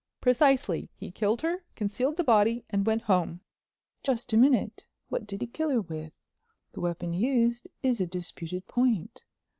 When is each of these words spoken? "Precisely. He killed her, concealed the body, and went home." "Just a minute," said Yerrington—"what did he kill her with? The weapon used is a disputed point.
"Precisely. 0.19 0.89
He 0.95 1.11
killed 1.11 1.43
her, 1.43 1.63
concealed 1.75 2.17
the 2.17 2.23
body, 2.23 2.65
and 2.71 2.87
went 2.87 3.03
home." 3.03 3.41
"Just 4.01 4.33
a 4.33 4.35
minute," 4.37 4.77
said 4.79 4.79
Yerrington—"what 4.81 5.27
did 5.27 5.41
he 5.41 5.45
kill 5.45 5.69
her 5.69 5.81
with? 5.81 6.13
The 6.71 6.81
weapon 6.81 7.13
used 7.13 7.67
is 7.83 8.01
a 8.01 8.07
disputed 8.07 8.65
point. 8.65 9.21